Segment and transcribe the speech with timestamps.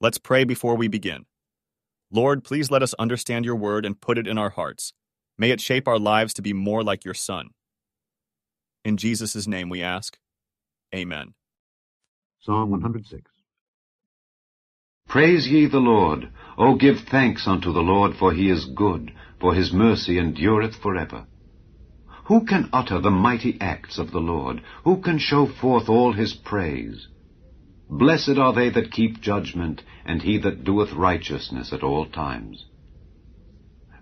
[0.00, 1.26] Let's pray before we begin.
[2.12, 4.92] Lord, please let us understand your word and put it in our hearts.
[5.36, 7.48] May it shape our lives to be more like your Son.
[8.84, 10.16] In Jesus' name we ask.
[10.94, 11.34] Amen.
[12.40, 13.28] Psalm 106.
[15.08, 16.28] Praise ye the Lord.
[16.56, 19.10] O give thanks unto the Lord, for he is good,
[19.40, 21.26] for his mercy endureth for ever.
[22.26, 24.62] Who can utter the mighty acts of the Lord?
[24.84, 27.08] Who can show forth all his praise?
[27.90, 32.66] Blessed are they that keep judgment, and he that doeth righteousness at all times.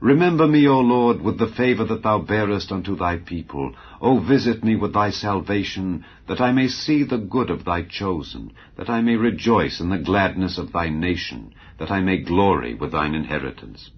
[0.00, 3.74] Remember me, O Lord, with the favor that thou bearest unto thy people.
[4.00, 8.52] O visit me with thy salvation, that I may see the good of thy chosen,
[8.76, 12.92] that I may rejoice in the gladness of thy nation, that I may glory with
[12.92, 13.90] thine inheritance.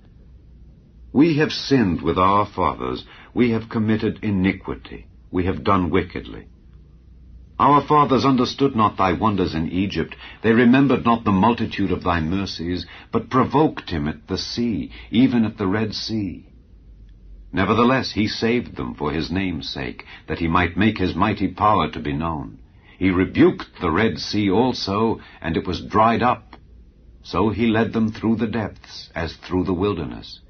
[1.13, 6.47] We have sinned with our fathers, we have committed iniquity, we have done wickedly.
[7.59, 10.15] Our fathers understood not thy wonders in Egypt.
[10.43, 15.45] They remembered not the multitude of thy mercies, but provoked him at the sea, even
[15.45, 16.47] at the Red Sea.
[17.53, 21.91] Nevertheless he saved them for his name's sake, that he might make his mighty power
[21.91, 22.59] to be known.
[22.97, 26.55] He rebuked the Red Sea also, and it was dried up.
[27.25, 30.41] So he led them through the depths, as through the wilderness.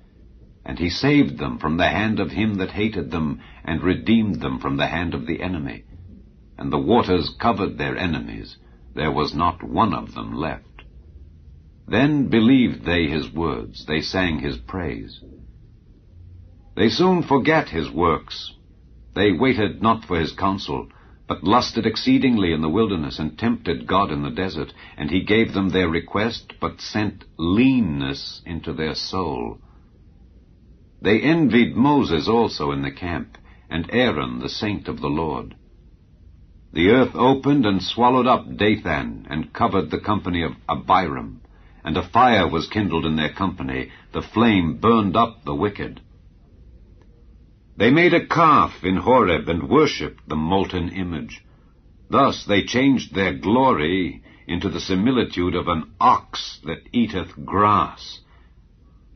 [0.62, 4.59] And he saved them from the hand of him that hated them, and redeemed them
[4.59, 5.84] from the hand of the enemy
[6.59, 8.56] and the waters covered their enemies.
[8.95, 10.65] There was not one of them left.
[11.87, 15.20] Then believed they his words, they sang his praise.
[16.77, 18.53] They soon forgat his works.
[19.15, 20.89] They waited not for his counsel,
[21.27, 24.72] but lusted exceedingly in the wilderness, and tempted God in the desert.
[24.97, 29.59] And he gave them their request, but sent leanness into their soul.
[31.00, 33.39] They envied Moses also in the camp,
[33.70, 35.55] and Aaron the saint of the Lord.
[36.72, 41.41] The earth opened and swallowed up Dathan, and covered the company of Abiram.
[41.83, 46.00] And a fire was kindled in their company, the flame burned up the wicked.
[47.77, 51.43] They made a calf in Horeb, and worshipped the molten image.
[52.10, 58.20] Thus they changed their glory into the similitude of an ox that eateth grass,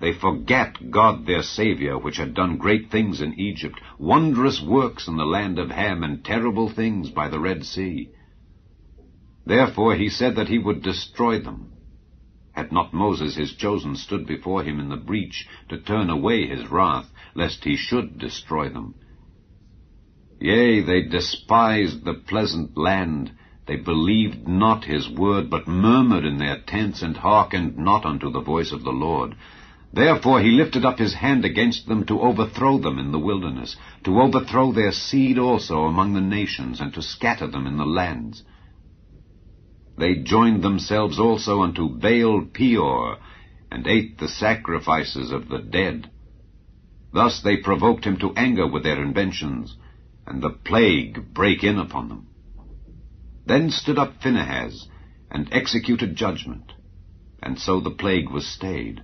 [0.02, 5.16] they forget God their Saviour, which had done great things in Egypt, wondrous works in
[5.16, 8.08] the land of Ham, and terrible things by the Red Sea.
[9.46, 11.74] Therefore he said that he would destroy them.
[12.50, 16.68] Had not Moses his chosen stood before him in the breach to turn away his
[16.68, 18.96] wrath, lest he should destroy them.
[20.40, 23.30] Yea, they despised the pleasant land.
[23.68, 28.40] They believed not his word, but murmured in their tents, and hearkened not unto the
[28.40, 29.36] voice of the Lord.
[29.94, 34.22] Therefore he lifted up his hand against them to overthrow them in the wilderness, to
[34.22, 38.42] overthrow their seed also among the nations, and to scatter them in the lands.
[39.98, 43.18] They joined themselves also unto Baal Peor,
[43.70, 46.10] and ate the sacrifices of the dead.
[47.12, 49.76] Thus they provoked him to anger with their inventions,
[50.26, 52.28] and the plague brake in upon them.
[53.44, 54.88] Then stood up Phinehas,
[55.30, 56.72] and executed judgment,
[57.42, 59.02] and so the plague was stayed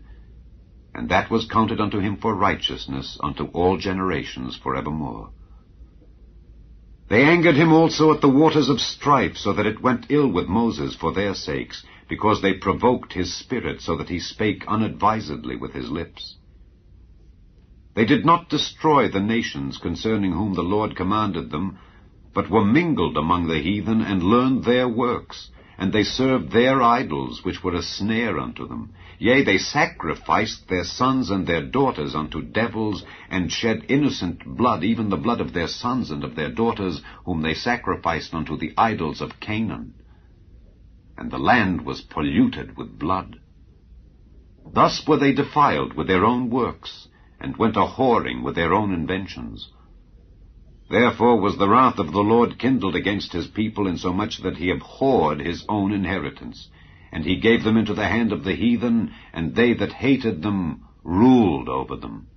[0.99, 5.31] and that was counted unto him for righteousness unto all generations for evermore.
[7.09, 10.49] They angered him also at the waters of strife, so that it went ill with
[10.49, 15.73] Moses for their sakes, because they provoked his spirit, so that he spake unadvisedly with
[15.73, 16.37] his lips.
[17.95, 21.79] They did not destroy the nations concerning whom the Lord commanded them,
[22.35, 27.45] but were mingled among the heathen, and learned their works, and they served their idols,
[27.45, 28.93] which were a snare unto them.
[29.21, 35.09] Yea, they sacrificed their sons and their daughters unto devils, and shed innocent blood, even
[35.09, 39.21] the blood of their sons and of their daughters, whom they sacrificed unto the idols
[39.21, 39.95] of Canaan.
[41.17, 43.39] And the land was polluted with blood.
[44.71, 47.07] Thus were they defiled with their own works,
[47.41, 49.71] and went a whoring with their own inventions.
[50.91, 55.41] Therefore was the wrath of the Lord kindled against his people, insomuch that he abhorred
[55.41, 56.71] his own inheritance.
[57.13, 60.85] And he gave them into the hand of the heathen, and they that hated them
[61.05, 62.29] ruled over them.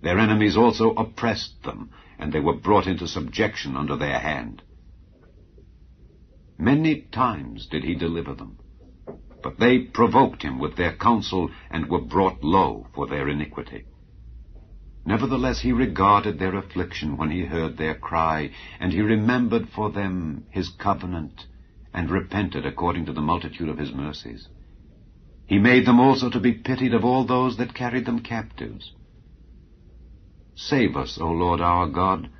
[0.00, 4.62] Their enemies also oppressed them, and they were brought into subjection under their hand.
[6.58, 8.58] Many times did he deliver them,
[9.42, 13.84] but they provoked him with their counsel, and were brought low for their iniquity.
[15.06, 20.44] Nevertheless he regarded their affliction when he heard their cry, and he remembered for them
[20.50, 21.46] his covenant,
[21.92, 24.48] and repented according to the multitude of his mercies.
[25.46, 28.92] He made them also to be pitied of all those that carried them captives.
[30.56, 32.30] Save us, O Lord our God,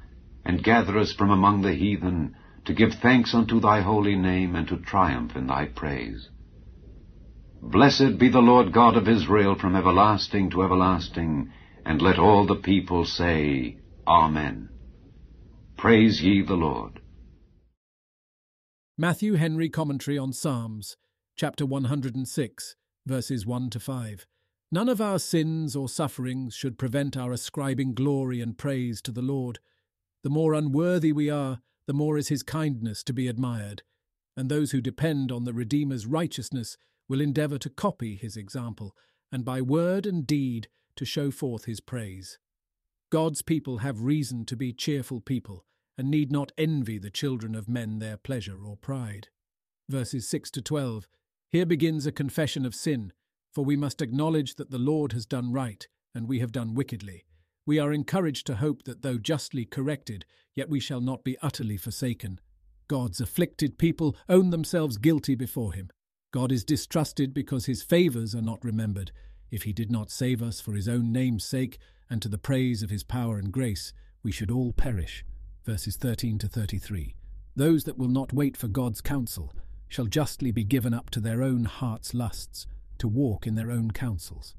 [0.44, 2.34] and gather us from among the heathen,
[2.64, 6.30] to give thanks unto thy holy name, and to triumph in thy praise.
[7.60, 11.50] Blessed be the Lord God of Israel from everlasting to everlasting.
[11.86, 14.68] And let all the people say, Amen.
[15.76, 17.00] Praise ye the Lord.
[18.96, 20.96] Matthew Henry Commentary on Psalms,
[21.36, 22.76] chapter 106,
[23.06, 24.26] verses 1 to 5.
[24.72, 29.22] None of our sins or sufferings should prevent our ascribing glory and praise to the
[29.22, 29.58] Lord.
[30.22, 33.82] The more unworthy we are, the more is his kindness to be admired,
[34.36, 36.76] and those who depend on the Redeemer's righteousness
[37.08, 38.96] will endeavour to copy his example,
[39.30, 42.38] and by word and deed to show forth his praise.
[43.10, 45.64] God's people have reason to be cheerful people,
[45.96, 49.28] and need not envy the children of men their pleasure or pride.
[49.88, 51.06] Verses 6 to 12.
[51.50, 53.12] Here begins a confession of sin,
[53.52, 57.24] for we must acknowledge that the Lord has done right, and we have done wickedly.
[57.66, 60.24] We are encouraged to hope that though justly corrected,
[60.54, 62.40] yet we shall not be utterly forsaken.
[62.88, 65.90] God's afflicted people own themselves guilty before him.
[66.32, 69.12] God is distrusted because his favours are not remembered.
[69.54, 71.78] If he did not save us for his own name's sake
[72.10, 75.24] and to the praise of his power and grace, we should all perish.
[75.64, 77.14] Verses 13 to 33.
[77.54, 79.54] Those that will not wait for God's counsel
[79.86, 82.66] shall justly be given up to their own heart's lusts,
[82.98, 84.56] to walk in their own counsels.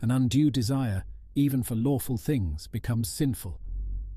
[0.00, 1.04] An undue desire,
[1.34, 3.60] even for lawful things, becomes sinful.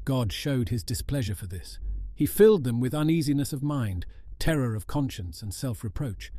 [0.05, 1.77] God showed his displeasure for this.
[2.15, 4.05] He filled them with uneasiness of mind,
[4.39, 6.31] terror of conscience, and self reproach.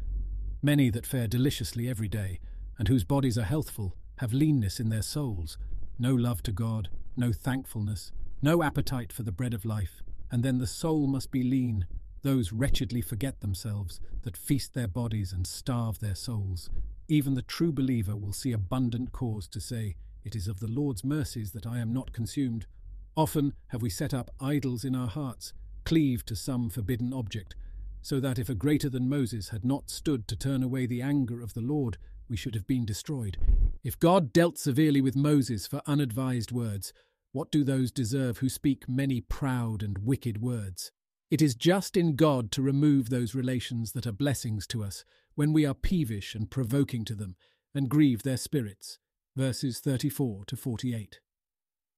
[0.62, 2.40] Many that fare deliciously every day,
[2.82, 5.56] and whose bodies are healthful, have leanness in their souls,
[6.00, 8.10] no love to God, no thankfulness,
[8.42, 10.02] no appetite for the bread of life,
[10.32, 11.86] and then the soul must be lean.
[12.22, 16.70] Those wretchedly forget themselves, that feast their bodies and starve their souls.
[17.06, 19.94] Even the true believer will see abundant cause to say,
[20.24, 22.66] It is of the Lord's mercies that I am not consumed.
[23.16, 25.52] Often have we set up idols in our hearts,
[25.84, 27.54] cleaved to some forbidden object,
[28.02, 31.40] so that if a greater than Moses had not stood to turn away the anger
[31.40, 31.96] of the Lord,
[32.28, 33.38] we should have been destroyed.
[33.84, 36.92] If God dealt severely with Moses for unadvised words,
[37.30, 40.90] what do those deserve who speak many proud and wicked words?
[41.30, 45.04] It is just in God to remove those relations that are blessings to us
[45.34, 47.36] when we are peevish and provoking to them
[47.74, 48.98] and grieve their spirits.
[49.34, 51.20] Verses 34 to 48.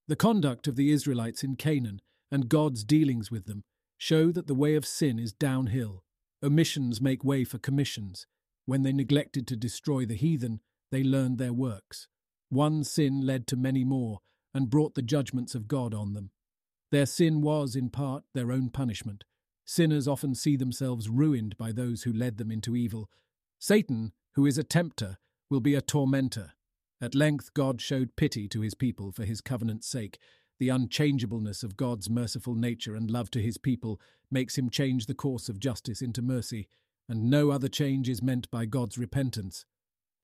[0.07, 3.65] The conduct of the Israelites in Canaan and God's dealings with them
[3.99, 6.05] show that the way of sin is downhill.
[6.43, 8.27] Omissions make way for commissions.
[8.67, 10.61] When they neglected to destroy the heathen,
[10.91, 12.09] they learned their works.
[12.49, 14.21] One sin led to many more,
[14.53, 16.31] and brought the judgments of God on them.
[16.93, 19.25] Their sin was, in part, their own punishment.
[19.65, 23.11] Sinners often see themselves ruined by those who led them into evil.
[23.59, 25.19] Satan, who is a tempter,
[25.51, 26.53] will be a tormentor.
[27.01, 30.19] At length God showed pity to his people for his covenant's sake,
[30.59, 35.15] the unchangeableness of God's merciful nature and love to his people makes him change the
[35.15, 36.69] course of justice into mercy,
[37.09, 39.65] and no other change is meant by God's repentance.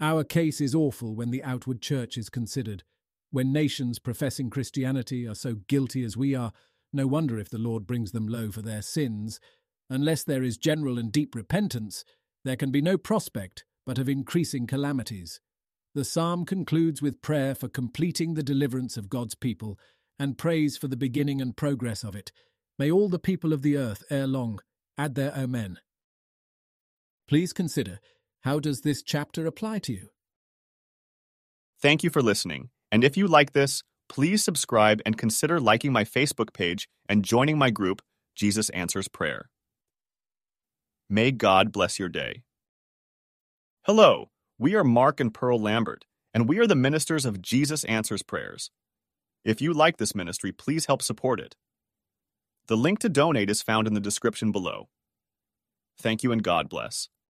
[0.00, 2.84] Our case is awful when the outward church is considered.
[3.30, 6.52] When nations professing Christianity are so guilty as we are,
[6.92, 9.40] no wonder if the Lord brings them low for their sins.
[9.88, 12.04] Unless there is general and deep repentance,
[12.44, 15.40] there can be no prospect but of increasing calamities.
[15.94, 19.78] The psalm concludes with prayer for completing the deliverance of God's people
[20.20, 22.30] and praise for the beginning and progress of it.
[22.78, 24.60] May all the people of the earth ere long
[24.96, 25.78] add their Amen.
[27.26, 27.98] Please consider
[28.42, 30.08] how does this chapter apply to you?
[31.80, 32.68] Thank you for listening.
[32.92, 37.56] And if you like this, please subscribe and consider liking my Facebook page and joining
[37.56, 38.02] my group,
[38.34, 39.48] Jesus Answers Prayer.
[41.08, 42.42] May God bless your day.
[43.86, 46.04] Hello, we are Mark and Pearl Lambert,
[46.34, 48.70] and we are the ministers of Jesus Answers Prayers.
[49.44, 51.56] If you like this ministry, please help support it.
[52.66, 54.88] The link to donate is found in the description below.
[55.98, 57.08] Thank you and God bless.